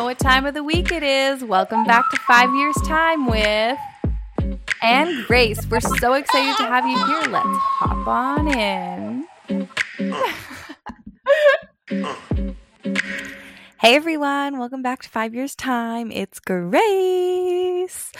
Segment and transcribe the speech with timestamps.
[0.00, 1.44] know what time of the week it is.
[1.44, 3.78] Welcome back to Five Years Time with
[4.80, 5.60] and Grace.
[5.66, 7.30] We're so excited to have you here.
[7.30, 9.28] Let's hop on in.
[13.78, 16.10] hey everyone, welcome back to Five Years Time.
[16.10, 18.10] It's Grace.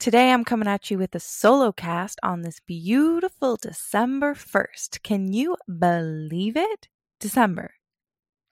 [0.00, 5.04] Today I'm coming at you with a solo cast on this beautiful December 1st.
[5.04, 6.88] Can you believe it?
[7.20, 7.74] December.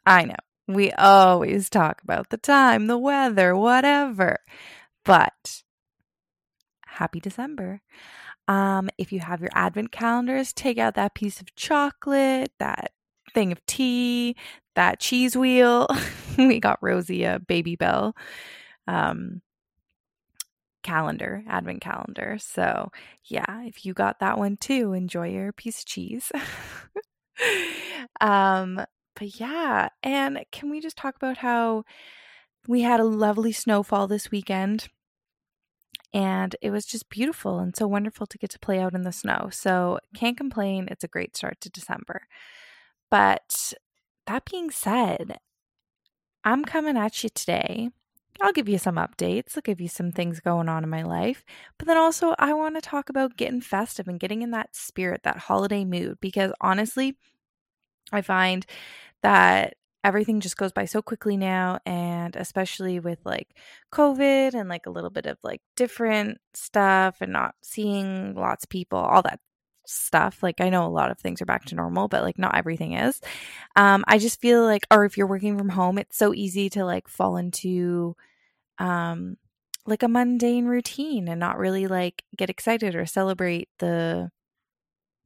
[0.07, 0.37] I know.
[0.69, 4.39] We always talk about the time, the weather, whatever.
[5.03, 5.63] But
[6.87, 7.81] happy December.
[8.49, 12.93] Um, if you have your advent calendars, take out that piece of chocolate, that
[13.33, 14.37] thing of tea,
[14.75, 15.87] that cheese wheel.
[16.39, 18.15] we got Rosie a Babybel
[18.87, 19.41] um,
[20.83, 22.37] calendar, advent calendar.
[22.41, 22.91] So,
[23.25, 26.31] yeah, if you got that one too, enjoy your piece of cheese.
[28.21, 28.85] um,
[29.19, 31.85] but yeah, and can we just talk about how
[32.69, 34.89] we had a lovely snowfall this weekend?
[36.15, 39.13] And it was just beautiful and so wonderful to get to play out in the
[39.13, 39.49] snow.
[39.51, 40.89] So, can't complain.
[40.91, 42.23] It's a great start to December.
[43.11, 43.75] But
[44.27, 45.39] that being said,
[46.45, 47.91] I'm coming at you today.
[48.41, 49.57] I'll give you some updates.
[49.57, 51.45] I'll give you some things going on in my life.
[51.77, 55.23] But then also, I want to talk about getting festive and getting in that spirit,
[55.25, 57.17] that holiday mood, because honestly,
[58.13, 58.65] I find
[59.23, 59.75] that
[60.05, 63.49] everything just goes by so quickly now and especially with like
[63.93, 68.71] covid and like a little bit of like different stuff and not seeing lots of
[68.71, 69.41] people all that
[69.87, 72.55] stuff like i know a lot of things are back to normal but like not
[72.55, 73.21] everything is.
[73.75, 76.85] Um i just feel like or if you're working from home it's so easy to
[76.85, 78.15] like fall into
[78.79, 79.37] um
[79.87, 84.31] like a mundane routine and not really like get excited or celebrate the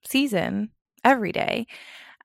[0.07, 0.71] season
[1.05, 1.67] every day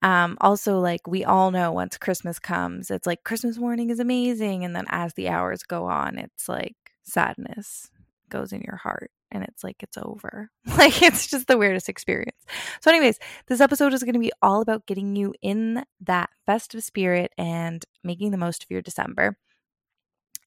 [0.01, 4.63] um, also, like we all know once Christmas comes, it's like Christmas morning is amazing.
[4.63, 7.89] And then as the hours go on, it's like sadness
[8.29, 10.49] goes in your heart and it's like it's over.
[10.77, 12.37] like it's just the weirdest experience.
[12.81, 16.83] So, anyways, this episode is going to be all about getting you in that festive
[16.83, 19.37] spirit and making the most of your December.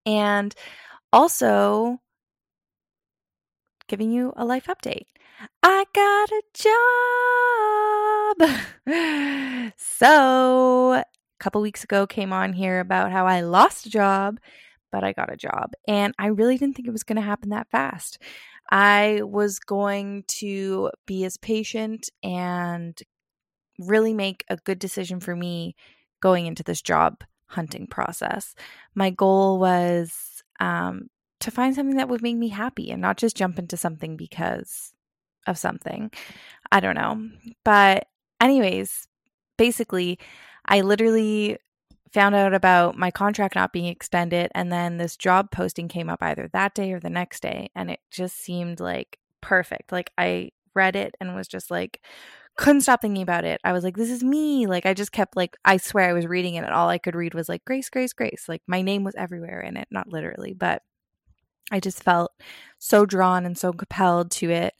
[0.06, 0.54] And
[1.12, 1.98] also
[3.88, 5.06] giving you a life update.
[5.62, 7.99] I got a job.
[9.76, 11.04] so, a
[11.38, 14.38] couple weeks ago came on here about how I lost a job,
[14.92, 15.72] but I got a job.
[15.88, 18.18] And I really didn't think it was going to happen that fast.
[18.70, 23.00] I was going to be as patient and
[23.78, 25.74] really make a good decision for me
[26.20, 28.54] going into this job hunting process.
[28.94, 31.08] My goal was um,
[31.40, 34.92] to find something that would make me happy and not just jump into something because
[35.46, 36.10] of something.
[36.70, 37.28] I don't know.
[37.64, 38.06] But,
[38.40, 39.06] anyways,
[39.56, 40.18] basically,
[40.66, 41.58] I literally
[42.12, 46.20] found out about my contract not being extended and then this job posting came up
[46.22, 49.92] either that day or the next day and it just seemed like perfect.
[49.92, 52.00] Like I read it and was just like
[52.56, 53.60] couldn't stop thinking about it.
[53.64, 54.66] I was like this is me.
[54.66, 57.14] Like I just kept like I swear I was reading it and all I could
[57.14, 58.46] read was like Grace Grace Grace.
[58.48, 60.82] Like my name was everywhere in it, not literally, but
[61.70, 62.32] I just felt
[62.78, 64.74] so drawn and so compelled to it.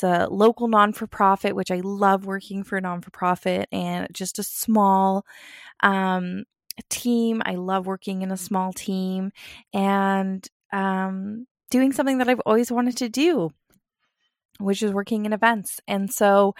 [0.00, 3.68] It's a local non for profit, which I love working for a non for profit,
[3.70, 5.26] and just a small
[5.82, 6.44] um,
[6.88, 7.42] team.
[7.44, 9.30] I love working in a small team
[9.74, 13.50] and um, doing something that I've always wanted to do,
[14.58, 15.80] which is working in events.
[15.86, 16.54] And so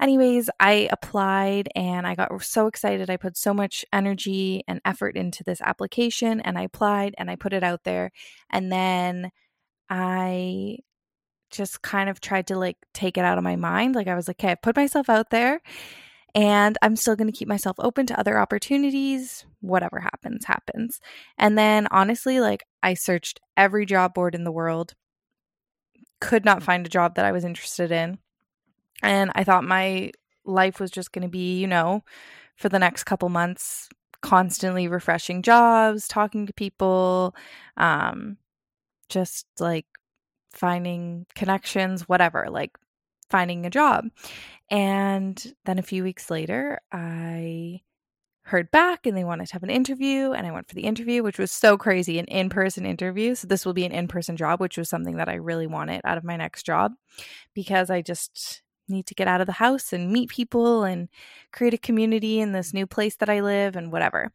[0.00, 3.10] anyways, I applied and I got so excited.
[3.10, 7.34] I put so much energy and effort into this application and I applied and I
[7.34, 8.12] put it out there.
[8.48, 9.32] And then
[9.90, 10.78] I
[11.50, 13.94] just kind of tried to like take it out of my mind.
[13.94, 15.60] Like I was like, okay, I put myself out there
[16.34, 19.44] and I'm still going to keep myself open to other opportunities.
[19.60, 21.00] Whatever happens, happens.
[21.38, 24.94] And then honestly, like I searched every job board in the world,
[26.20, 28.18] could not find a job that I was interested in
[29.02, 30.12] and I thought my
[30.44, 32.04] life was just going to be, you know,
[32.56, 33.88] for the next couple months,
[34.22, 37.34] constantly refreshing jobs, talking to people,
[37.76, 38.38] um,
[39.08, 39.86] just like
[40.56, 42.76] finding connections, whatever, like
[43.30, 44.06] finding a job.
[44.70, 47.82] And then a few weeks later, I
[48.42, 51.24] heard back and they wanted to have an interview and I went for the interview
[51.24, 54.78] which was so crazy an in-person interview so this will be an in-person job which
[54.78, 56.92] was something that I really wanted out of my next job
[57.54, 61.08] because I just need to get out of the house and meet people and
[61.52, 64.32] create a community in this new place that I live and whatever.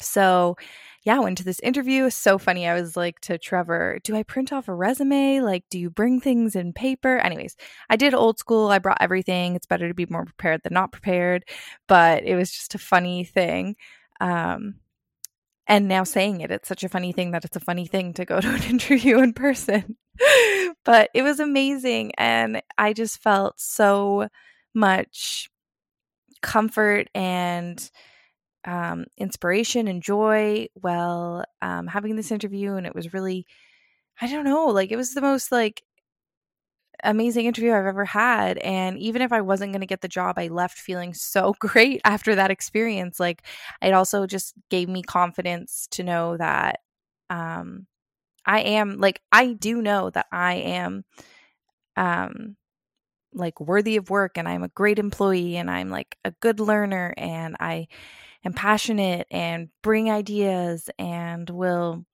[0.00, 0.56] So,
[1.04, 2.10] yeah, went to this interview.
[2.10, 2.68] so funny.
[2.68, 5.40] I was like to Trevor, do I print off a resume?
[5.40, 7.18] Like, do you bring things in paper?
[7.18, 7.56] Anyways,
[7.90, 8.68] I did old school.
[8.68, 9.56] I brought everything.
[9.56, 11.44] It's better to be more prepared than not prepared.
[11.88, 13.74] But it was just a funny thing.
[14.20, 14.76] Um,
[15.66, 18.24] and now saying it, it's such a funny thing that it's a funny thing to
[18.24, 19.96] go to an interview in person.
[20.84, 22.12] but it was amazing.
[22.16, 24.28] And I just felt so
[24.72, 25.50] much
[26.42, 27.90] comfort and
[28.64, 32.74] um, inspiration and joy while um, having this interview.
[32.74, 33.46] And it was really,
[34.20, 35.82] I don't know, like it was the most like
[37.04, 38.58] amazing interview I've ever had.
[38.58, 42.00] And even if I wasn't going to get the job, I left feeling so great
[42.04, 43.18] after that experience.
[43.20, 43.42] Like
[43.80, 46.80] it also just gave me confidence to know that
[47.30, 47.86] um,
[48.46, 51.04] I am like I do know that I am
[51.96, 52.56] um
[53.34, 57.14] like worthy of work and I'm a great employee and I'm like a good learner
[57.16, 57.88] and I
[58.44, 62.04] am passionate and bring ideas and will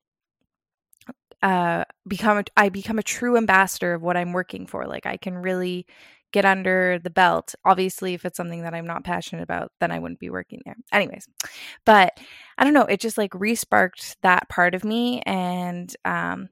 [1.43, 4.87] uh become a, I become a true ambassador of what I'm working for.
[4.87, 5.87] Like I can really
[6.33, 7.55] get under the belt.
[7.65, 10.77] Obviously, if it's something that I'm not passionate about, then I wouldn't be working there.
[10.93, 11.27] Anyways,
[11.87, 12.19] but
[12.59, 16.49] I don't know, it just like resparked that part of me and um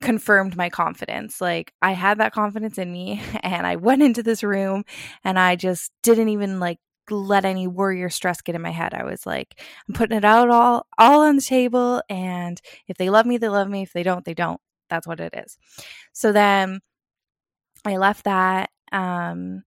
[0.00, 1.40] confirmed my confidence.
[1.40, 4.84] Like I had that confidence in me and I went into this room
[5.24, 6.78] and I just didn't even like
[7.10, 8.94] let any worry or stress get in my head.
[8.94, 13.10] I was like, I'm putting it out all all on the table and if they
[13.10, 13.82] love me, they love me.
[13.82, 14.60] If they don't, they don't.
[14.90, 15.58] That's what it is.
[16.12, 16.80] So then
[17.84, 19.62] I left that um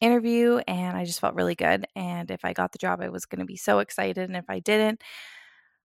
[0.00, 3.26] interview and I just felt really good and if I got the job I was
[3.26, 5.02] going to be so excited and if I didn't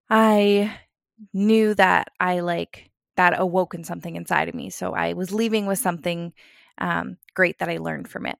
[0.10, 0.76] I
[1.34, 4.70] knew that I like that awoken something inside of me.
[4.70, 6.34] So I was leaving with something
[6.78, 8.38] um, great that I learned from it.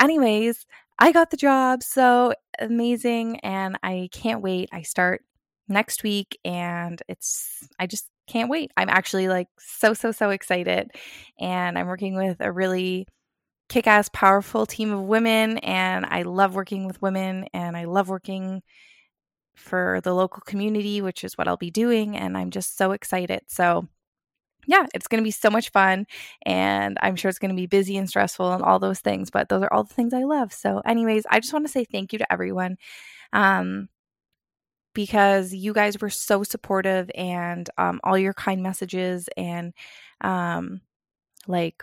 [0.00, 0.66] Anyways,
[0.98, 1.82] I got the job.
[1.82, 3.40] So amazing.
[3.40, 4.68] And I can't wait.
[4.72, 5.22] I start
[5.68, 8.70] next week and it's, I just can't wait.
[8.76, 10.90] I'm actually like so, so, so excited.
[11.38, 13.06] And I'm working with a really
[13.68, 15.58] kick ass, powerful team of women.
[15.58, 18.62] And I love working with women and I love working
[19.56, 22.16] for the local community, which is what I'll be doing.
[22.16, 23.42] And I'm just so excited.
[23.48, 23.88] So,
[24.66, 26.06] yeah, it's going to be so much fun.
[26.44, 29.48] And I'm sure it's going to be busy and stressful and all those things, but
[29.48, 30.52] those are all the things I love.
[30.52, 32.76] So, anyways, I just want to say thank you to everyone.
[33.32, 33.88] Um,
[34.94, 39.74] because you guys were so supportive and um, all your kind messages and
[40.20, 40.80] um,
[41.48, 41.82] like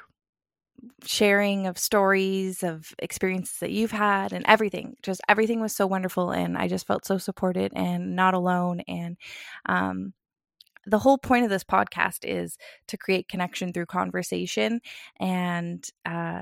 [1.05, 6.31] sharing of stories of experiences that you've had and everything just everything was so wonderful
[6.31, 9.15] and i just felt so supported and not alone and
[9.67, 10.11] um,
[10.85, 12.57] the whole point of this podcast is
[12.87, 14.81] to create connection through conversation
[15.19, 16.41] and uh,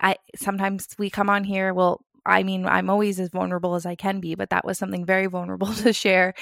[0.00, 3.94] i sometimes we come on here well i mean i'm always as vulnerable as i
[3.94, 6.34] can be but that was something very vulnerable to share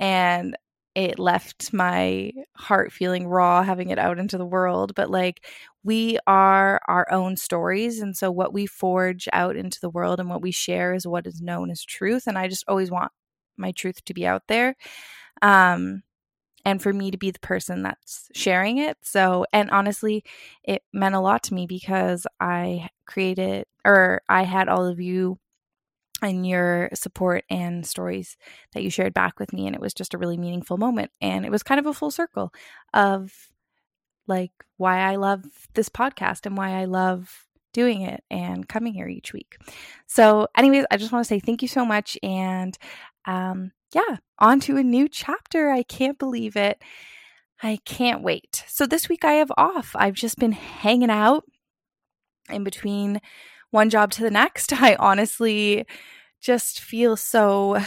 [0.00, 0.56] and
[0.94, 5.44] it left my heart feeling raw having it out into the world but like
[5.84, 10.28] we are our own stories and so what we forge out into the world and
[10.30, 13.12] what we share is what is known as truth and i just always want
[13.56, 14.76] my truth to be out there.
[15.42, 16.02] Um
[16.66, 18.98] and for me to be the person that's sharing it.
[19.00, 20.24] So, and honestly,
[20.64, 25.38] it meant a lot to me because I created or I had all of you
[26.22, 28.36] and your support and stories
[28.74, 29.68] that you shared back with me.
[29.68, 31.12] And it was just a really meaningful moment.
[31.20, 32.52] And it was kind of a full circle
[32.92, 33.32] of
[34.26, 39.06] like why I love this podcast and why I love doing it and coming here
[39.06, 39.56] each week.
[40.08, 42.18] So, anyways, I just want to say thank you so much.
[42.24, 42.76] And
[43.24, 45.70] um, yeah, on to a new chapter.
[45.70, 46.82] I can't believe it.
[47.62, 48.64] I can't wait.
[48.66, 49.92] So this week I have off.
[49.94, 51.44] I've just been hanging out
[52.50, 53.20] in between
[53.70, 54.72] one job to the next.
[54.80, 55.86] I honestly
[56.40, 57.78] just feel so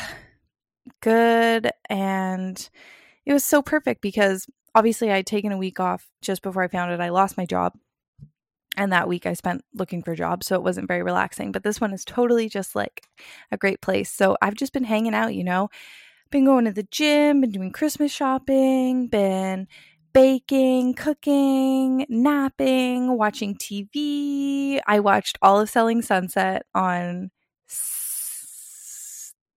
[1.01, 2.69] good and
[3.25, 6.91] it was so perfect because obviously I'd taken a week off just before I found
[6.91, 6.99] it.
[6.99, 7.73] I lost my job.
[8.79, 11.51] And that week I spent looking for jobs, so it wasn't very relaxing.
[11.51, 13.05] But this one is totally just like
[13.51, 14.09] a great place.
[14.09, 15.67] So I've just been hanging out, you know,
[16.31, 19.67] been going to the gym, been doing Christmas shopping, been
[20.13, 24.79] baking, cooking, napping, watching TV.
[24.87, 27.31] I watched all of Selling Sunset on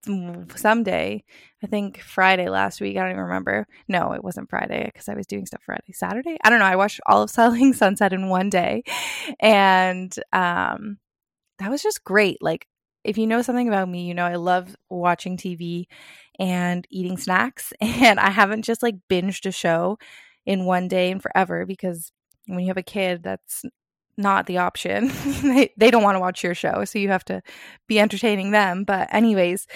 [0.05, 1.23] someday.
[1.63, 2.97] I think Friday last week.
[2.97, 3.67] I don't even remember.
[3.89, 5.93] No, it wasn't Friday because I was doing stuff Friday.
[5.93, 6.37] Saturday?
[6.43, 6.65] I don't know.
[6.65, 8.83] I watched all of Selling Sunset in one day.
[9.41, 10.99] And um
[11.59, 12.39] that was just great.
[12.41, 12.67] Like
[13.05, 15.89] if you know something about me, you know I love watching TV
[16.39, 17.73] and eating snacks.
[17.81, 19.99] And I haven't just like binged a show
[20.47, 22.13] in one day and forever because
[22.47, 23.65] when you have a kid, that's
[24.17, 25.09] not the option.
[25.43, 27.43] they, they don't want to watch your show, so you have to
[27.89, 28.85] be entertaining them.
[28.85, 29.67] But, anyways,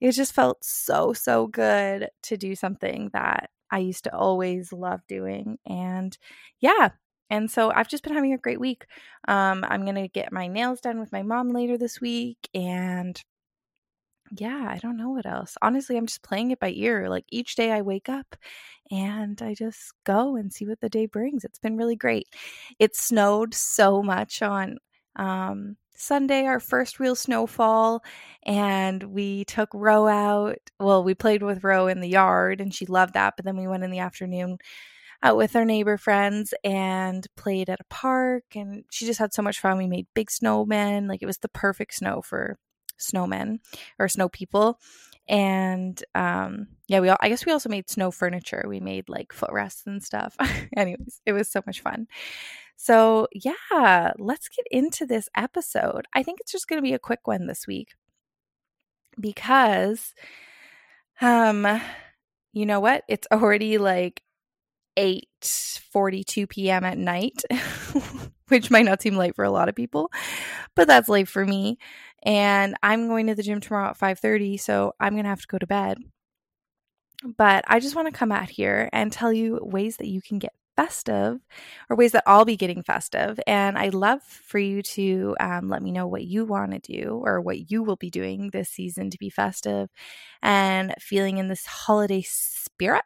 [0.00, 5.00] it just felt so, so good to do something that I used to always love
[5.08, 5.58] doing.
[5.66, 6.16] And
[6.60, 6.90] yeah,
[7.30, 8.86] and so I've just been having a great week.
[9.26, 12.48] Um, I'm going to get my nails done with my mom later this week.
[12.54, 13.20] And
[14.32, 15.56] yeah, I don't know what else.
[15.62, 17.08] Honestly, I'm just playing it by ear.
[17.08, 18.36] Like each day I wake up
[18.90, 21.44] and I just go and see what the day brings.
[21.44, 22.28] It's been really great.
[22.78, 24.78] It snowed so much on
[25.16, 28.02] um, Sunday, our first real snowfall,
[28.44, 30.58] and we took Ro out.
[30.78, 33.66] Well, we played with Ro in the yard and she loved that, but then we
[33.66, 34.58] went in the afternoon
[35.22, 39.42] out with our neighbor friends and played at a park and she just had so
[39.42, 39.78] much fun.
[39.78, 41.08] We made big snowmen.
[41.08, 42.58] Like it was the perfect snow for
[42.98, 43.58] snowmen
[43.98, 44.78] or snow people.
[45.28, 48.64] And um yeah, we all, I guess we also made snow furniture.
[48.68, 50.36] We made like footrests and stuff.
[50.76, 52.06] Anyways, it was so much fun.
[52.76, 56.06] So, yeah, let's get into this episode.
[56.12, 57.94] I think it's just going to be a quick one this week
[59.18, 60.14] because
[61.20, 61.80] um
[62.52, 63.04] you know what?
[63.08, 64.22] It's already like
[64.98, 66.84] 8:42 p.m.
[66.84, 67.42] at night,
[68.48, 70.10] which might not seem late for a lot of people,
[70.74, 71.78] but that's late for me.
[72.24, 75.46] And I'm going to the gym tomorrow at 5:30, so I'm going to have to
[75.48, 75.98] go to bed.
[77.36, 80.38] But I just want to come out here and tell you ways that you can
[80.38, 81.38] get festive
[81.88, 83.40] or ways that I'll be getting festive.
[83.46, 87.22] And I'd love for you to um, let me know what you want to do
[87.24, 89.88] or what you will be doing this season to be festive
[90.42, 93.04] and feeling in this holiday spirit.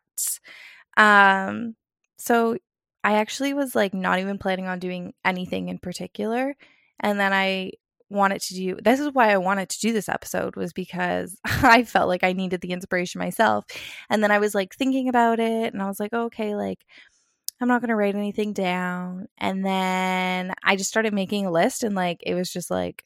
[0.96, 1.76] Um,
[2.18, 2.56] so
[3.02, 6.54] I actually was like not even planning on doing anything in particular.
[7.00, 7.72] And then I
[8.10, 11.84] wanted to do this is why I wanted to do this episode was because I
[11.84, 13.64] felt like I needed the inspiration myself.
[14.10, 16.78] And then I was like thinking about it and I was like, okay, like
[17.60, 19.28] I'm not going to write anything down.
[19.38, 23.04] And then I just started making a list and like it was just like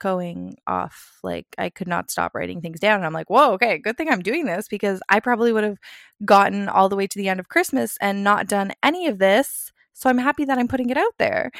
[0.00, 1.18] going off.
[1.22, 2.96] Like I could not stop writing things down.
[2.96, 5.78] And I'm like, whoa, okay, good thing I'm doing this because I probably would have
[6.24, 9.72] gotten all the way to the end of Christmas and not done any of this.
[9.92, 11.52] So I'm happy that I'm putting it out there.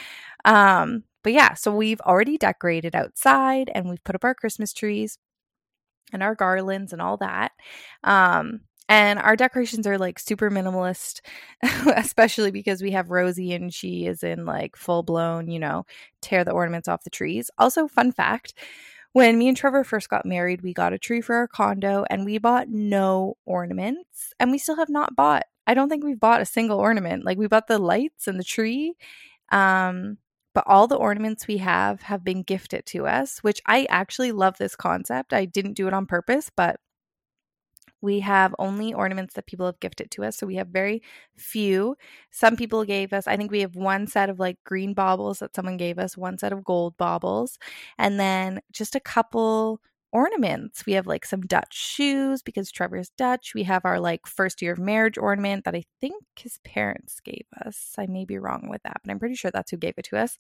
[0.44, 5.18] Um, but yeah, so we've already decorated outside and we've put up our Christmas trees
[6.12, 7.52] and our garlands and all that.
[8.02, 11.20] Um, and our decorations are like super minimalist,
[11.97, 15.87] especially because we have Rosie and she is in like full blown, you know,
[16.20, 17.52] tear the ornaments off the trees.
[17.56, 18.52] Also, fun fact
[19.12, 22.25] when me and Trevor first got married, we got a tree for our condo and
[22.25, 24.32] we bought no ornaments.
[24.40, 27.25] And we still have not bought, I don't think we've bought a single ornament.
[27.25, 28.94] Like we bought the lights and the tree.
[29.52, 30.18] Um,
[30.52, 34.59] but all the ornaments we have have been gifted to us, which I actually love
[34.59, 35.32] this concept.
[35.32, 36.80] I didn't do it on purpose, but
[38.00, 40.37] we have only ornaments that people have gifted to us.
[40.37, 41.02] So we have very
[41.37, 41.97] few.
[42.30, 45.54] Some people gave us, I think we have one set of like green baubles that
[45.54, 47.59] someone gave us, one set of gold baubles,
[47.99, 49.80] and then just a couple
[50.12, 50.85] ornaments.
[50.87, 53.54] We have like some Dutch shoes because Trevor is Dutch.
[53.54, 57.45] We have our like first year of marriage ornament that I think his parents gave
[57.64, 57.95] us.
[57.99, 60.19] I may be wrong with that, but I'm pretty sure that's who gave it to
[60.19, 60.37] us.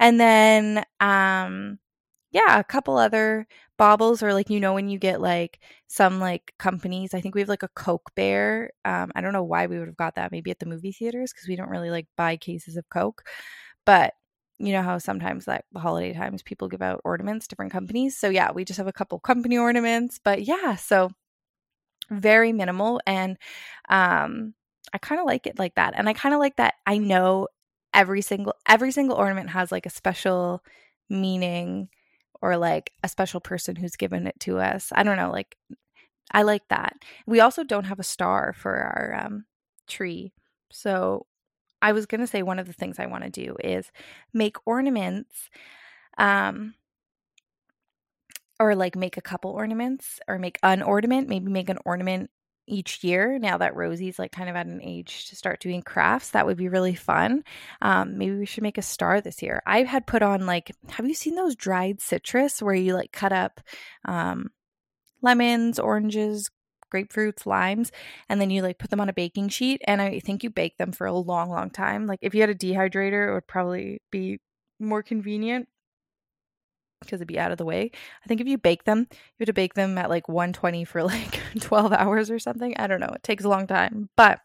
[0.00, 1.78] And then um
[2.32, 3.46] yeah, a couple other
[3.78, 7.40] baubles or like you know when you get like some like companies i think we
[7.40, 10.32] have like a coke bear um i don't know why we would have got that
[10.32, 13.22] maybe at the movie theaters because we don't really like buy cases of coke
[13.86, 14.14] but
[14.58, 18.28] you know how sometimes like the holiday times people give out ornaments different companies so
[18.28, 21.10] yeah we just have a couple company ornaments but yeah so
[22.10, 23.36] very minimal and
[23.90, 24.54] um
[24.92, 27.46] i kind of like it like that and i kind of like that i know
[27.92, 30.62] every single every single ornament has like a special
[31.10, 31.88] meaning
[32.40, 34.92] or like a special person who's given it to us.
[34.94, 35.56] I don't know, like
[36.32, 36.94] I like that.
[37.26, 39.44] We also don't have a star for our um,
[39.86, 40.32] tree.
[40.70, 41.26] So
[41.80, 43.90] I was going to say one of the things I want to do is
[44.32, 45.48] make ornaments
[46.18, 46.74] um
[48.60, 52.30] or like make a couple ornaments or make an ornament, maybe make an ornament
[52.68, 56.30] each year now that Rosie's like kind of at an age to start doing crafts.
[56.30, 57.44] That would be really fun.
[57.82, 59.62] Um, maybe we should make a star this year.
[59.66, 63.32] I had put on like, have you seen those dried citrus where you like cut
[63.32, 63.60] up
[64.04, 64.50] um,
[65.22, 66.50] lemons, oranges,
[66.92, 67.92] grapefruits, limes,
[68.28, 69.82] and then you like put them on a baking sheet?
[69.86, 72.06] And I think you bake them for a long, long time.
[72.06, 74.40] Like if you had a dehydrator, it would probably be
[74.80, 75.68] more convenient
[77.00, 77.90] because it'd be out of the way.
[78.24, 81.02] I think if you bake them, you have to bake them at like 120 for
[81.04, 82.74] like 12 hours or something.
[82.76, 83.12] I don't know.
[83.14, 84.40] It takes a long time, but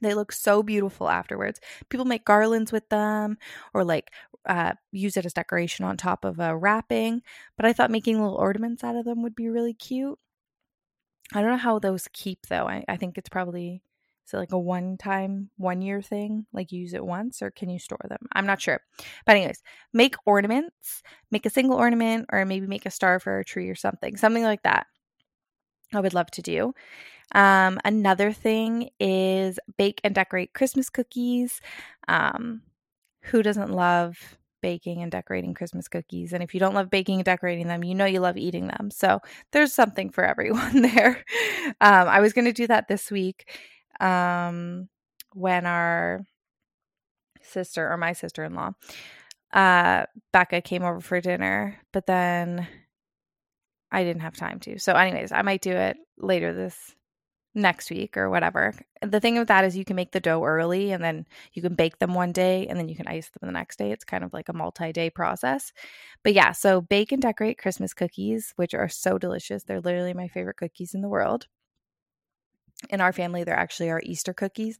[0.00, 1.60] they look so beautiful afterwards.
[1.88, 3.38] People make garlands with them
[3.74, 4.10] or like
[4.46, 7.22] uh, use it as decoration on top of a wrapping.
[7.56, 10.18] But I thought making little ornaments out of them would be really cute.
[11.34, 12.66] I don't know how those keep though.
[12.66, 13.82] I, I think it's probably
[14.28, 16.44] is it like a one time, one year thing?
[16.52, 18.18] Like use it once or can you store them?
[18.32, 18.80] I'm not sure.
[19.24, 19.62] But, anyways,
[19.94, 23.74] make ornaments, make a single ornament or maybe make a star for a tree or
[23.74, 24.86] something, something like that.
[25.94, 26.74] I would love to do.
[27.34, 31.62] Um, another thing is bake and decorate Christmas cookies.
[32.06, 32.60] Um,
[33.22, 36.32] who doesn't love baking and decorating Christmas cookies.
[36.32, 38.90] And if you don't love baking and decorating them, you know you love eating them.
[38.90, 39.20] So
[39.52, 41.24] there's something for everyone there.
[41.80, 43.50] Um, I was going to do that this week
[44.00, 44.88] um,
[45.34, 46.20] when our
[47.42, 48.72] sister or my sister in law,
[49.52, 52.66] uh, Becca, came over for dinner, but then
[53.90, 54.78] I didn't have time to.
[54.78, 56.94] So, anyways, I might do it later this
[57.54, 58.74] next week or whatever.
[59.02, 61.74] The thing with that is you can make the dough early and then you can
[61.74, 63.90] bake them one day and then you can ice them the next day.
[63.90, 65.72] It's kind of like a multi day process.
[66.22, 69.64] But yeah, so bake and decorate Christmas cookies, which are so delicious.
[69.64, 71.46] They're literally my favorite cookies in the world.
[72.90, 74.78] In our family, they're actually are Easter cookies,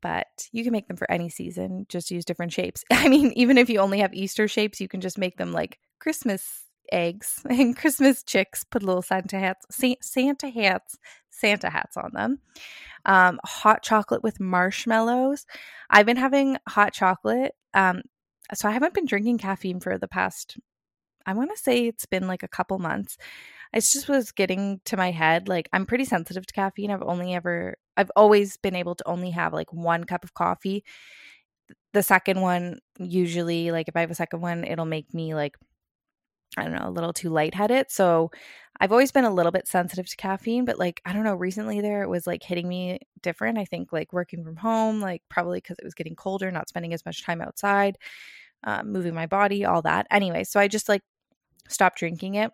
[0.00, 2.84] but you can make them for any season, just use different shapes.
[2.92, 5.78] I mean, even if you only have Easter shapes, you can just make them like
[5.98, 9.66] Christmas eggs and Christmas chicks, put little Santa hats,
[10.00, 10.98] Santa hats,
[11.30, 12.38] Santa hats on them.
[13.04, 15.46] Um, hot chocolate with marshmallows.
[15.88, 17.52] I've been having hot chocolate.
[17.74, 18.02] Um,
[18.54, 20.58] so I haven't been drinking caffeine for the past,
[21.26, 23.18] I want to say it's been like a couple months.
[23.74, 25.48] It just was getting to my head.
[25.48, 26.90] Like I'm pretty sensitive to caffeine.
[26.90, 30.84] I've only ever, I've always been able to only have like one cup of coffee.
[31.92, 35.56] The second one, usually, like if I have a second one, it'll make me like
[36.56, 37.90] I don't know, a little too lightheaded.
[37.90, 38.30] So
[38.80, 41.80] I've always been a little bit sensitive to caffeine, but like, I don't know, recently
[41.80, 43.58] there it was like hitting me different.
[43.58, 46.94] I think like working from home, like probably because it was getting colder, not spending
[46.94, 47.98] as much time outside,
[48.64, 50.06] um, moving my body, all that.
[50.10, 51.02] Anyway, so I just like
[51.68, 52.52] stopped drinking it,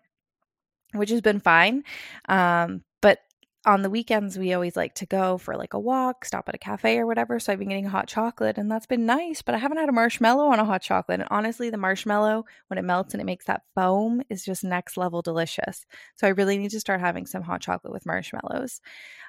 [0.97, 1.83] which has been fine.
[2.27, 3.19] Um, but
[3.65, 6.59] on the weekends we always like to go for like a walk, stop at a
[6.59, 7.39] cafe or whatever.
[7.39, 9.93] So I've been getting hot chocolate and that's been nice, but I haven't had a
[9.93, 11.19] marshmallow on a hot chocolate.
[11.19, 14.97] And honestly, the marshmallow when it melts and it makes that foam is just next
[14.97, 15.85] level delicious.
[16.15, 18.81] So I really need to start having some hot chocolate with marshmallows.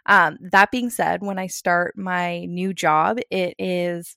[0.04, 4.16] Um, that being said, when I start my new job, it is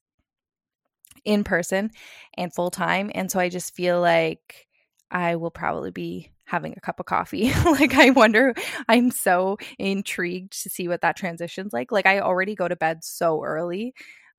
[1.25, 1.91] in person
[2.35, 3.11] and full time.
[3.13, 4.67] And so I just feel like
[5.11, 7.53] I will probably be having a cup of coffee.
[7.65, 8.53] like I wonder
[8.87, 11.91] I'm so intrigued to see what that transition's like.
[11.91, 13.93] Like I already go to bed so early.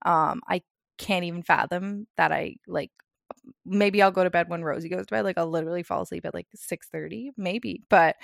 [0.05, 0.62] Um I
[0.99, 2.90] can't even fathom that I like
[3.64, 5.25] maybe I'll go to bed when Rosie goes to bed.
[5.25, 7.83] Like I'll literally fall asleep at like 6 30, maybe.
[7.88, 8.16] But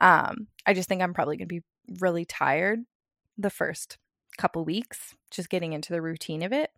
[0.00, 1.62] um I just think I'm probably gonna be
[1.98, 2.80] really tired
[3.38, 3.96] the first
[4.36, 6.70] couple weeks, just getting into the routine of it.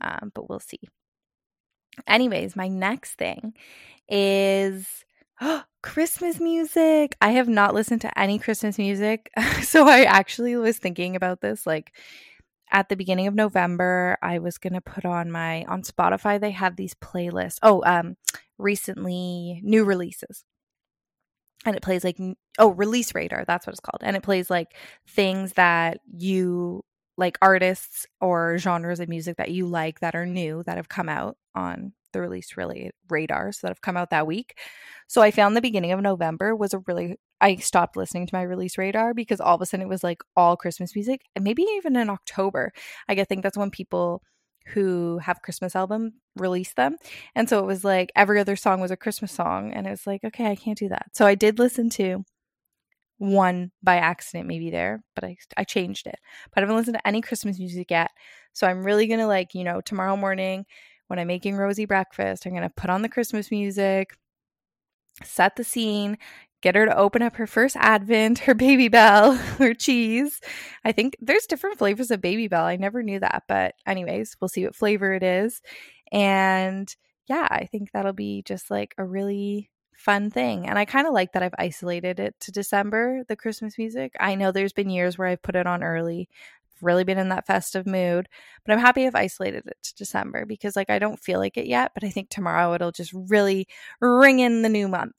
[0.00, 0.80] Um, but we'll see.
[2.06, 3.54] Anyways, my next thing
[4.08, 5.04] is
[5.82, 7.16] Christmas music.
[7.20, 9.30] I have not listened to any Christmas music.
[9.62, 11.92] so I actually was thinking about this like
[12.72, 16.50] at the beginning of November, I was going to put on my on Spotify they
[16.52, 17.58] have these playlists.
[17.62, 18.16] Oh, um
[18.58, 20.44] recently new releases.
[21.66, 22.18] And it plays like
[22.58, 24.02] oh, release radar, that's what it's called.
[24.02, 24.74] And it plays like
[25.08, 26.84] things that you
[27.16, 31.08] like artists or genres of music that you like that are new that have come
[31.08, 34.58] out on the release really radar so that have come out that week.
[35.06, 38.42] So I found the beginning of November was a really I stopped listening to my
[38.42, 41.62] release radar because all of a sudden it was like all Christmas music and maybe
[41.76, 42.72] even in October.
[43.06, 44.22] I think that's when people
[44.68, 46.96] who have Christmas album release them.
[47.34, 50.06] And so it was like every other song was a Christmas song and it was
[50.06, 51.08] like okay, I can't do that.
[51.12, 52.24] So I did listen to
[53.18, 56.18] one by accident maybe there, but I I changed it.
[56.54, 58.10] But I haven't listened to any Christmas music yet.
[58.52, 60.64] So I'm really going to like, you know, tomorrow morning
[61.08, 64.16] when I'm making Rosie breakfast, I'm going to put on the Christmas music,
[65.22, 66.18] set the scene,
[66.62, 70.40] get her to open up her first advent, her Babybel, her cheese.
[70.84, 72.62] I think there's different flavors of Babybel.
[72.62, 75.60] I never knew that, but anyways, we'll see what flavor it is.
[76.10, 76.94] And
[77.26, 80.66] yeah, I think that'll be just like a really fun thing.
[80.66, 84.12] And I kind of like that I've isolated it to December, the Christmas music.
[84.18, 86.28] I know there's been years where I've put it on early
[86.82, 88.28] really been in that festive mood.
[88.64, 91.66] But I'm happy I've isolated it to December because like I don't feel like it
[91.66, 93.66] yet, but I think tomorrow it'll just really
[94.00, 95.14] ring in the new month.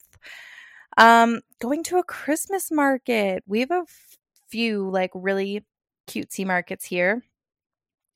[0.96, 3.42] Um going to a Christmas market.
[3.46, 5.64] We have a f- few like really
[6.08, 7.22] cutesy markets here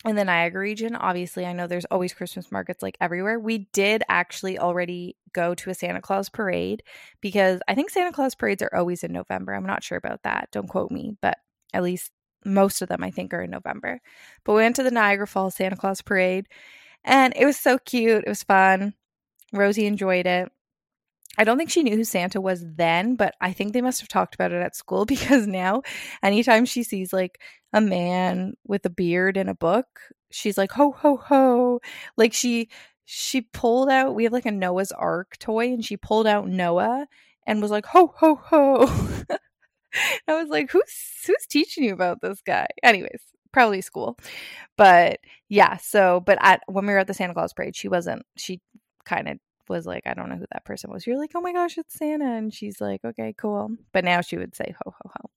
[0.05, 0.96] in the Niagara region.
[0.96, 3.38] Obviously, I know there's always Christmas markets like everywhere.
[3.38, 6.83] We did actually already go to a Santa Claus parade
[7.20, 9.55] because I think Santa Claus parades are always in November.
[9.55, 10.48] I'm not sure about that.
[10.53, 11.37] Don't quote me, but
[11.74, 12.12] at least
[12.44, 14.00] most of them I think are in November.
[14.44, 16.46] But we went to the Niagara Falls Santa Claus parade
[17.05, 18.24] and it was so cute.
[18.24, 18.94] It was fun.
[19.53, 20.50] Rosie enjoyed it.
[21.38, 24.09] I don't think she knew who Santa was then, but I think they must have
[24.09, 25.83] talked about it at school because now
[26.22, 27.40] anytime she sees like
[27.72, 29.87] a man with a beard and a book,
[30.31, 31.81] she's like ho ho ho.
[32.16, 32.68] Like she
[33.05, 37.07] she pulled out we have like a Noah's Ark toy and she pulled out Noah
[37.46, 39.24] and was like ho ho ho.
[40.29, 42.66] I was like, who's who's teaching you about this guy?
[42.83, 43.20] Anyways,
[43.53, 44.18] probably school.
[44.76, 48.24] But yeah, so but at when we were at the Santa Claus parade, she wasn't
[48.37, 48.61] she
[49.05, 51.07] kind of was like, I don't know who that person was.
[51.07, 52.26] You're like, oh my gosh, it's Santa.
[52.26, 53.70] And she's like, okay, cool.
[53.92, 55.31] But now she would say ho, ho, ho.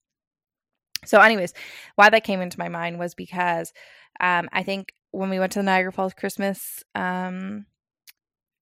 [1.05, 1.53] So, anyways,
[1.95, 3.73] why that came into my mind was because
[4.19, 7.65] um, I think when we went to the Niagara Falls Christmas um,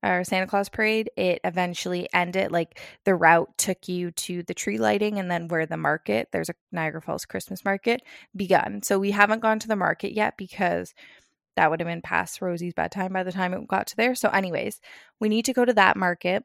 [0.04, 2.52] or Santa Claus parade, it eventually ended.
[2.52, 6.50] Like the route took you to the tree lighting and then where the market, there's
[6.50, 8.02] a Niagara Falls Christmas market,
[8.36, 8.82] begun.
[8.82, 10.94] So we haven't gone to the market yet because
[11.56, 14.16] that would have been past Rosie's bedtime by the time it got to there.
[14.16, 14.80] So, anyways,
[15.20, 16.44] we need to go to that market.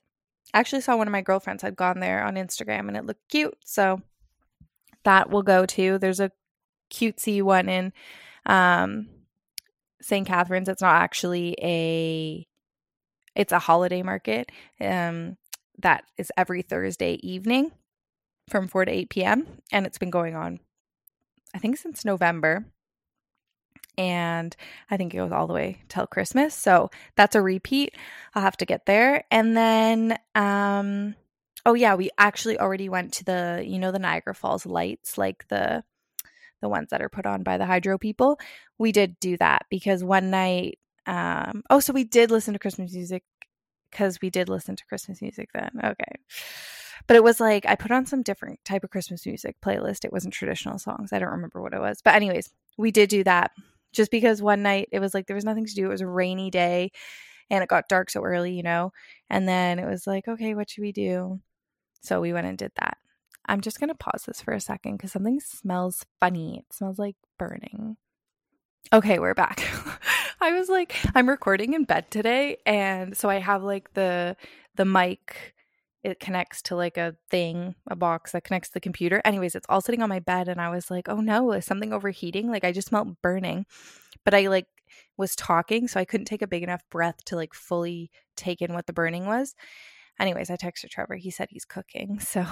[0.53, 3.29] I actually saw one of my girlfriends had gone there on Instagram and it looked
[3.29, 3.57] cute.
[3.64, 4.01] So
[5.05, 5.99] that will go to.
[5.99, 6.33] There's a
[6.90, 7.92] cutesy one in
[8.45, 9.09] um,
[10.01, 10.27] St.
[10.27, 10.69] Catharines.
[10.69, 12.47] It's not actually a
[13.37, 15.37] it's a holiday market um,
[15.79, 17.70] that is every Thursday evening
[18.49, 19.46] from 4 to 8 p.m.
[19.70, 20.61] And it's been going on,
[21.55, 22.64] I think, since November.
[23.99, 24.55] And
[24.90, 26.55] I think it goes all the way till Christmas.
[26.55, 27.94] So that's a repeat.
[28.35, 29.25] I'll have to get there.
[29.31, 31.14] And then, um,
[31.64, 35.49] oh, yeah, we actually already went to the, you know, the Niagara Falls lights, like
[35.49, 35.83] the,
[36.61, 38.38] the ones that are put on by the hydro people.
[38.79, 42.92] We did do that because one night um, oh, so we did listen to Christmas
[42.92, 43.23] music
[43.90, 45.71] because we did listen to Christmas music then.
[45.83, 46.12] Okay.
[47.07, 50.05] But it was like I put on some different type of Christmas music playlist.
[50.05, 51.12] It wasn't traditional songs.
[51.12, 52.01] I don't remember what it was.
[52.03, 53.53] But anyways, we did do that
[53.92, 55.87] just because one night it was like there was nothing to do.
[55.87, 56.90] It was a rainy day
[57.49, 58.92] and it got dark so early, you know.
[59.31, 61.40] And then it was like, okay, what should we do?
[62.01, 62.99] So we went and did that.
[63.47, 66.59] I'm just going to pause this for a second cuz something smells funny.
[66.59, 67.97] It smells like burning.
[68.92, 69.62] Okay, we're back.
[70.40, 74.37] I was like, I'm recording in bed today, and so I have like the
[74.75, 75.55] the mic.
[76.03, 79.20] It connects to like a thing, a box that connects to the computer.
[79.25, 81.92] Anyways, it's all sitting on my bed, and I was like, oh no, is something
[81.92, 82.51] overheating?
[82.51, 83.66] Like I just smelled burning,
[84.25, 84.66] but I like
[85.16, 88.75] was talking, so I couldn't take a big enough breath to like fully take in
[88.75, 89.55] what the burning was.
[90.20, 91.16] Anyways, I texted Trevor.
[91.16, 92.46] He said he's cooking, so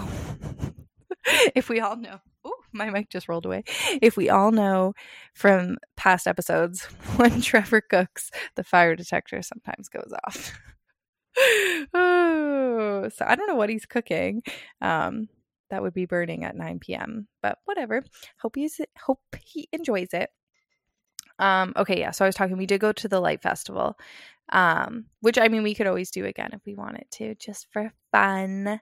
[1.54, 2.20] if we all know.
[2.84, 3.64] my mic just rolled away.
[4.02, 4.94] If we all know
[5.34, 6.82] from past episodes,
[7.16, 10.52] when Trevor cooks, the fire detector sometimes goes off.
[11.94, 14.42] oh, so I don't know what he's cooking.
[14.80, 15.28] Um,
[15.70, 17.28] that would be burning at 9 p.m.
[17.42, 18.02] But whatever.
[18.40, 20.30] Hope he's hope he enjoys it.
[21.38, 22.10] Um, okay, yeah.
[22.10, 22.56] So I was talking.
[22.56, 23.96] We did go to the light festival,
[24.50, 27.92] um, which I mean we could always do again if we wanted to, just for
[28.12, 28.80] fun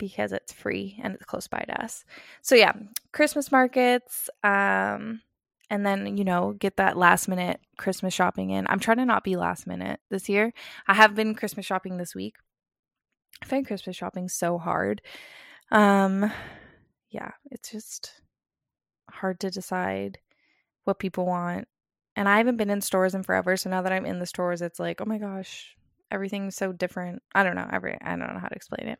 [0.00, 2.04] because it's free and it's close by to us.
[2.42, 2.72] So yeah,
[3.12, 5.20] Christmas markets, um,
[5.68, 8.66] and then you know get that last minute Christmas shopping in.
[8.66, 10.52] I'm trying to not be last minute this year.
[10.88, 12.34] I have been Christmas shopping this week.
[13.42, 15.02] I find Christmas shopping so hard.
[15.70, 16.32] Um,
[17.10, 18.20] yeah, it's just
[19.10, 20.18] hard to decide
[20.84, 21.68] what people want.
[22.16, 24.62] And I haven't been in stores in forever, so now that I'm in the stores,
[24.62, 25.76] it's like, oh my gosh,
[26.10, 27.22] everything's so different.
[27.34, 27.68] I don't know.
[27.70, 28.98] Every I don't know how to explain it.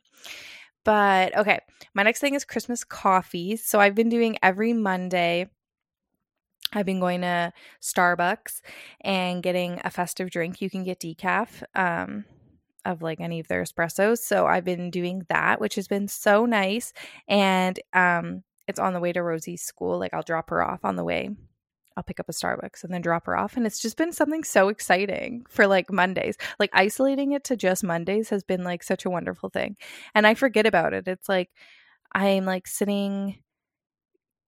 [0.85, 1.61] But okay,
[1.95, 3.57] my next thing is Christmas coffee.
[3.57, 5.49] So I've been doing every Monday.
[6.73, 8.61] I've been going to Starbucks
[9.01, 10.61] and getting a festive drink.
[10.61, 12.25] You can get decaf um,
[12.85, 14.19] of like any of their espressos.
[14.19, 16.93] So I've been doing that, which has been so nice.
[17.29, 19.99] And um, it's on the way to Rosie's school.
[19.99, 21.31] Like I'll drop her off on the way
[22.01, 23.59] I'll pick up a Starbucks and then drop her off.
[23.59, 26.39] And it's just been something so exciting for like Mondays.
[26.59, 29.77] Like isolating it to just Mondays has been like such a wonderful thing.
[30.15, 31.07] And I forget about it.
[31.07, 31.51] It's like
[32.15, 33.37] I'm like sitting,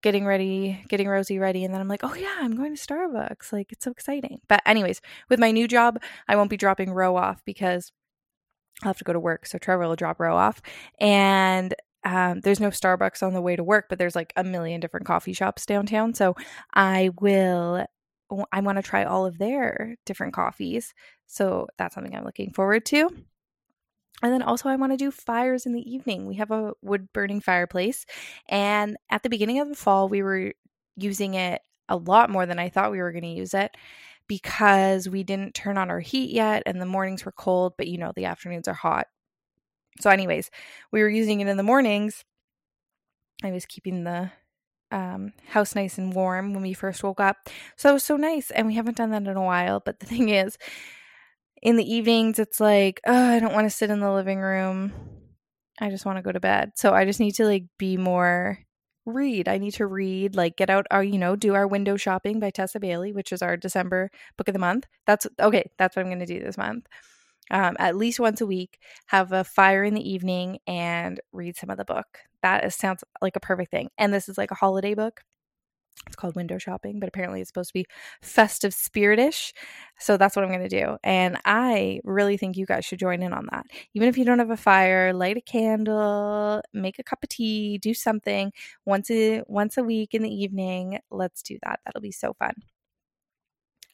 [0.02, 1.62] getting ready, getting Rosie ready.
[1.62, 3.52] And then I'm like, oh yeah, I'm going to Starbucks.
[3.52, 4.40] Like it's so exciting.
[4.48, 7.92] But, anyways, with my new job, I won't be dropping Row off because
[8.82, 9.44] I'll have to go to work.
[9.44, 10.62] So Trevor will drop Row off.
[10.98, 14.80] And um, there's no Starbucks on the way to work, but there's like a million
[14.80, 16.14] different coffee shops downtown.
[16.14, 16.34] So
[16.74, 17.84] I will,
[18.50, 20.94] I want to try all of their different coffees.
[21.26, 23.08] So that's something I'm looking forward to.
[24.22, 26.26] And then also, I want to do fires in the evening.
[26.26, 28.06] We have a wood burning fireplace.
[28.48, 30.52] And at the beginning of the fall, we were
[30.96, 33.76] using it a lot more than I thought we were going to use it
[34.28, 37.98] because we didn't turn on our heat yet and the mornings were cold, but you
[37.98, 39.08] know, the afternoons are hot
[40.00, 40.50] so, anyways,
[40.90, 42.24] we were using it in the mornings.
[43.42, 44.30] I was keeping the
[44.90, 47.48] um, house nice and warm when we first woke up.
[47.76, 48.50] So it was so nice.
[48.50, 49.80] And we haven't done that in a while.
[49.80, 50.56] But the thing is,
[51.62, 54.92] in the evenings, it's like, oh, I don't want to sit in the living room.
[55.80, 56.72] I just want to go to bed.
[56.76, 58.58] So I just need to like be more
[59.04, 59.48] read.
[59.48, 62.50] I need to read, like get out our, you know, do our window shopping by
[62.50, 64.86] Tessa Bailey, which is our December book of the month.
[65.06, 65.70] That's okay.
[65.78, 66.86] That's what I'm going to do this month
[67.52, 71.70] um, at least once a week, have a fire in the evening, and read some
[71.70, 72.18] of the book.
[72.42, 73.90] That is, sounds like a perfect thing.
[73.98, 75.22] And this is like a holiday book.
[76.06, 77.86] It's called window shopping, but apparently it's supposed to be
[78.22, 79.52] festive spiritish.
[79.98, 80.96] So that's what I'm going to do.
[81.04, 83.66] And I really think you guys should join in on that.
[83.94, 87.78] Even if you don't have a fire, light a candle, make a cup of tea,
[87.78, 88.52] do something
[88.84, 90.98] once a once a week in the evening.
[91.10, 91.80] Let's do that.
[91.84, 92.54] That'll be so fun.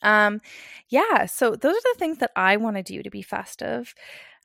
[0.02, 0.40] Um
[0.88, 3.94] yeah, so those are the things that I want to do to be festive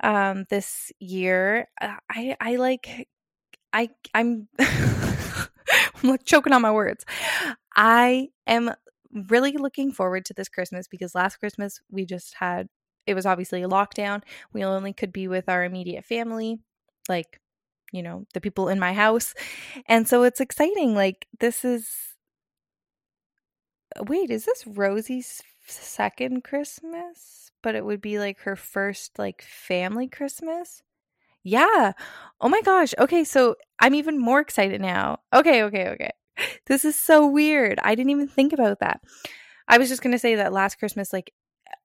[0.03, 1.67] um this year.
[1.81, 3.07] Uh, I I like
[3.73, 7.05] I I'm I'm like choking on my words.
[7.75, 8.71] I am
[9.29, 12.67] really looking forward to this Christmas because last Christmas we just had
[13.05, 14.21] it was obviously a lockdown.
[14.53, 16.59] We only could be with our immediate family,
[17.09, 17.39] like
[17.91, 19.35] you know, the people in my house.
[19.87, 20.95] And so it's exciting.
[20.95, 21.87] Like this is
[24.01, 27.51] Wait, is this Rosie's second Christmas?
[27.61, 30.81] But it would be like her first like family Christmas?
[31.43, 31.93] Yeah.
[32.41, 32.93] Oh my gosh.
[32.97, 35.19] Okay, so I'm even more excited now.
[35.33, 36.11] Okay, okay, okay.
[36.65, 37.79] This is so weird.
[37.83, 39.01] I didn't even think about that.
[39.67, 41.31] I was just going to say that last Christmas like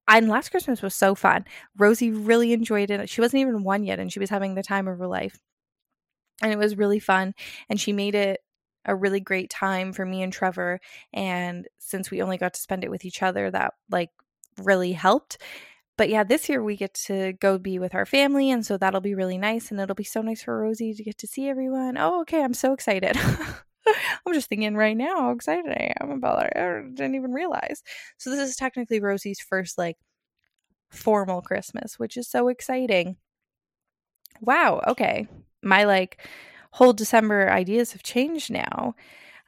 [0.09, 1.45] and last Christmas was so fun.
[1.77, 3.11] Rosie really enjoyed it.
[3.11, 5.39] She wasn't even one yet and she was having the time of her life.
[6.41, 7.35] And it was really fun
[7.69, 8.41] and she made it
[8.89, 10.81] a really great time for me and Trevor
[11.13, 14.11] and since we only got to spend it with each other that like
[14.59, 15.39] really helped
[15.99, 19.01] but yeah, this year we get to go be with our family, and so that'll
[19.01, 19.71] be really nice.
[19.71, 21.99] And it'll be so nice for Rosie to get to see everyone.
[21.99, 23.17] Oh, okay, I'm so excited.
[24.27, 26.53] I'm just thinking right now how excited I am about it.
[26.57, 27.83] I didn't even realize.
[28.17, 29.97] So this is technically Rosie's first like
[30.89, 33.17] formal Christmas, which is so exciting.
[34.41, 35.27] Wow, okay.
[35.65, 36.25] My like
[36.79, 38.95] whole December ideas have changed now.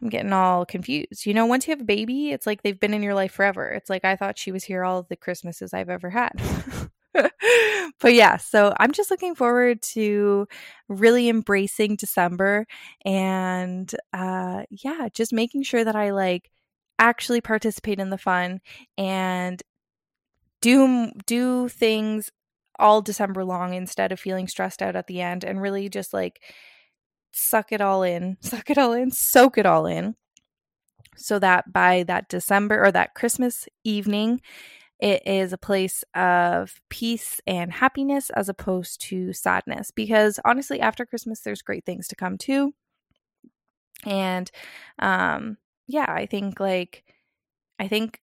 [0.02, 1.26] I'm getting all confused.
[1.26, 3.68] You know, once you have a baby, it's like they've been in your life forever.
[3.68, 6.32] It's like I thought she was here all the Christmases I've ever had.
[8.00, 10.48] but yeah, so I'm just looking forward to
[10.88, 12.66] really embracing December
[13.04, 16.50] and uh yeah, just making sure that I like
[16.98, 18.60] actually participate in the fun
[18.98, 19.62] and
[20.60, 22.30] do do things
[22.78, 26.40] all December long instead of feeling stressed out at the end and really just like
[27.30, 30.16] suck it all in, suck it all in, soak it all in,
[31.16, 34.40] so that by that December or that Christmas evening,
[35.00, 39.90] it is a place of peace and happiness as opposed to sadness.
[39.90, 42.74] Because honestly, after Christmas, there's great things to come too.
[44.04, 44.50] And
[44.98, 47.04] um, yeah, I think like,
[47.78, 48.20] I think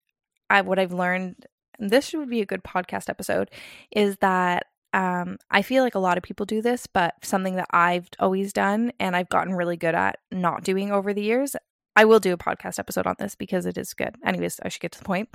[0.51, 1.47] I, what I've learned,
[1.79, 3.51] this would be a good podcast episode,
[3.90, 7.68] is that um, I feel like a lot of people do this, but something that
[7.70, 11.54] I've always done and I've gotten really good at not doing over the years.
[11.94, 14.16] I will do a podcast episode on this because it is good.
[14.24, 15.28] Anyways, I should get to the point.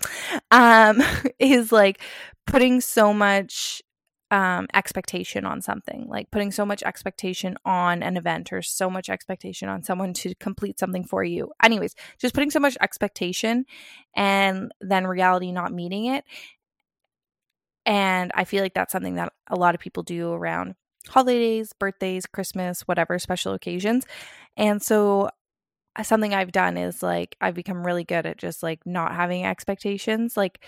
[0.50, 1.04] Um,
[1.40, 2.02] is like
[2.48, 3.84] putting so much
[4.32, 9.10] um, expectation on something, like putting so much expectation on an event or so much
[9.10, 11.52] expectation on someone to complete something for you.
[11.62, 13.66] Anyways, just putting so much expectation
[14.16, 16.24] and then reality not meeting it.
[17.86, 20.76] And I feel like that's something that a lot of people do around
[21.08, 24.06] holidays, birthdays, Christmas, whatever special occasions.
[24.56, 25.30] And so
[25.96, 29.46] uh, something I've done is like I've become really good at just like not having
[29.46, 30.64] expectations, like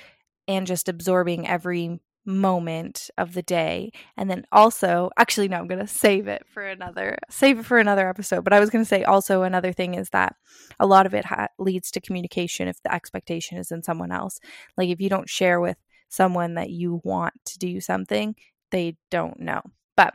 [0.48, 5.80] and just absorbing every moment of the day and then also actually no i'm going
[5.80, 8.88] to save it for another save it for another episode but i was going to
[8.88, 10.34] say also another thing is that
[10.80, 14.40] a lot of it ha- leads to communication if the expectation is in someone else
[14.78, 15.76] like if you don't share with
[16.14, 18.36] someone that you want to do something,
[18.72, 19.62] they don't know.
[19.98, 20.14] But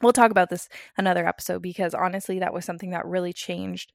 [0.00, 3.92] we'll talk about this another episode because honestly, that was something that really changed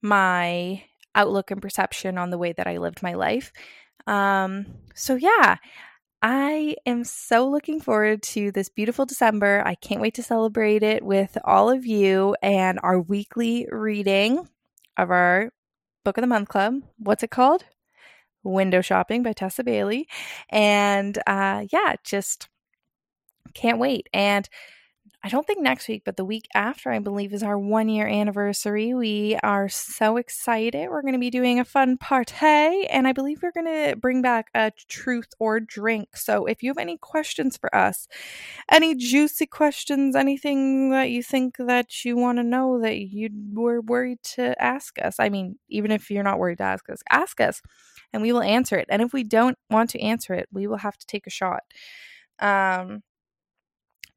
[0.00, 3.52] my outlook and perception on the way that I lived my life.
[4.06, 5.56] Um, so yeah,
[6.22, 9.62] I am so looking forward to this beautiful December.
[9.66, 14.48] I can't wait to celebrate it with all of you and our weekly reading
[14.96, 15.50] of our
[16.04, 16.74] Book of the Month Club.
[16.98, 17.64] What's it called?
[18.42, 20.08] Window Shopping by Tessa Bailey.
[20.50, 22.48] And uh, yeah, just
[23.54, 24.08] can't wait.
[24.12, 24.48] And
[25.20, 28.06] I don't think next week, but the week after, I believe, is our one year
[28.06, 28.94] anniversary.
[28.94, 30.88] We are so excited.
[30.88, 34.22] We're going to be doing a fun party, and I believe we're going to bring
[34.22, 36.16] back a truth or drink.
[36.16, 38.06] So if you have any questions for us,
[38.70, 43.80] any juicy questions, anything that you think that you want to know that you were
[43.80, 47.40] worried to ask us, I mean, even if you're not worried to ask us, ask
[47.40, 47.60] us
[48.12, 48.86] and we will answer it.
[48.88, 51.62] And if we don't want to answer it, we will have to take a shot.
[52.38, 53.02] Um,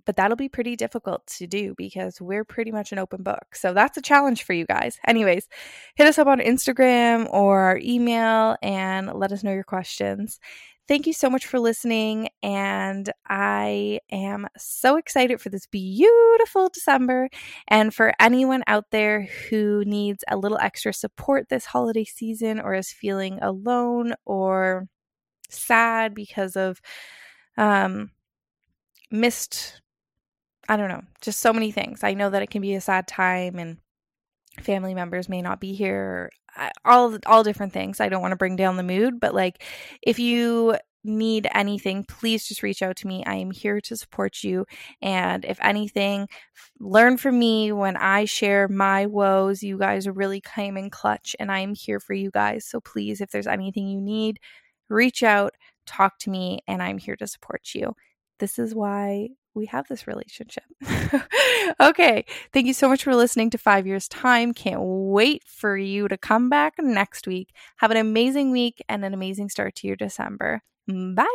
[0.05, 3.55] but that'll be pretty difficult to do because we're pretty much an open book.
[3.55, 4.99] So that's a challenge for you guys.
[5.07, 5.47] Anyways,
[5.95, 10.39] hit us up on Instagram or our email and let us know your questions.
[10.87, 12.27] thank you so much for listening.
[12.43, 17.29] And I am so excited for this beautiful December.
[17.69, 22.73] And for anyone out there who needs a little extra support this holiday season or
[22.73, 24.87] is feeling alone or
[25.49, 26.81] sad because of
[27.57, 28.11] um,
[29.11, 29.80] missed,
[30.69, 32.03] I don't know, just so many things.
[32.03, 33.77] I know that it can be a sad time and
[34.59, 36.29] family members may not be here
[36.83, 37.99] all all different things.
[37.99, 39.63] I don't want to bring down the mood, but like
[40.01, 43.23] if you need anything, please just reach out to me.
[43.25, 44.65] I am here to support you.
[45.01, 46.27] And if anything,
[46.79, 49.63] learn from me when I share my woes.
[49.63, 52.65] You guys are really came in clutch, and I am here for you guys.
[52.65, 54.39] So please, if there's anything you need,
[54.89, 55.53] reach out,
[55.87, 57.95] talk to me, and I'm here to support you.
[58.39, 60.63] This is why we have this relationship.
[61.79, 62.25] okay.
[62.53, 64.53] Thank you so much for listening to Five Years Time.
[64.53, 67.53] Can't wait for you to come back next week.
[67.77, 70.61] Have an amazing week and an amazing start to your December.
[70.87, 71.25] Bye.